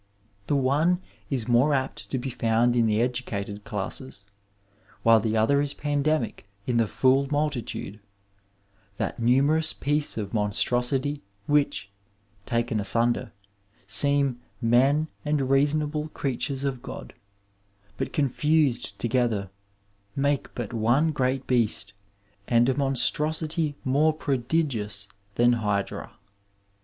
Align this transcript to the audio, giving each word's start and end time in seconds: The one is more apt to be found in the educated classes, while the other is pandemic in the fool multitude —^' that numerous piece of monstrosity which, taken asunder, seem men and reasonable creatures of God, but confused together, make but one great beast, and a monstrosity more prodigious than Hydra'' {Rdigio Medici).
The 0.47 0.55
one 0.55 0.99
is 1.29 1.47
more 1.47 1.75
apt 1.75 2.09
to 2.09 2.17
be 2.17 2.31
found 2.31 2.75
in 2.75 2.87
the 2.87 2.99
educated 2.99 3.63
classes, 3.63 4.25
while 5.03 5.19
the 5.19 5.37
other 5.37 5.61
is 5.61 5.75
pandemic 5.75 6.47
in 6.65 6.77
the 6.77 6.87
fool 6.87 7.27
multitude 7.29 7.99
—^' 8.95 8.97
that 8.97 9.19
numerous 9.19 9.73
piece 9.73 10.17
of 10.17 10.33
monstrosity 10.33 11.21
which, 11.45 11.91
taken 12.47 12.79
asunder, 12.79 13.31
seem 13.85 14.39
men 14.59 15.07
and 15.23 15.51
reasonable 15.51 16.07
creatures 16.07 16.63
of 16.63 16.81
God, 16.81 17.13
but 17.95 18.11
confused 18.11 18.97
together, 18.97 19.51
make 20.15 20.51
but 20.55 20.73
one 20.73 21.11
great 21.11 21.45
beast, 21.45 21.93
and 22.47 22.67
a 22.67 22.75
monstrosity 22.75 23.75
more 23.83 24.13
prodigious 24.13 25.07
than 25.35 25.53
Hydra'' 25.53 26.07
{Rdigio 26.07 26.09
Medici). 26.09 26.15